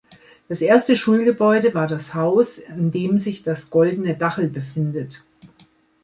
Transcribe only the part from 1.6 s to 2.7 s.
war das Haus,